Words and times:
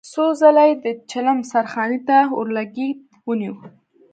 څو 0.11 0.23
ځله 0.41 0.63
يې 0.69 0.75
د 0.85 0.85
چيلم 1.09 1.39
سرخانې 1.51 1.99
ته 2.07 2.17
اورلګيت 2.37 2.99
ونيو. 3.27 3.55